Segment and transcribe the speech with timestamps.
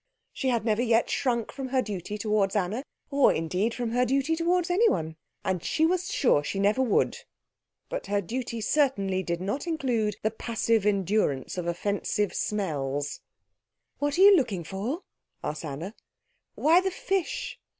[0.33, 4.35] She had never yet shrunk from her duty towards Anna, or indeed from her duty
[4.35, 7.19] towards anyone, and she was sure she never would;
[7.87, 13.21] but her duty certainly did not include the passive endurance of offensive smells.
[13.99, 15.03] "What are you looking for?"
[15.43, 15.93] asked Anna.
[16.55, 17.59] "Why, the fish."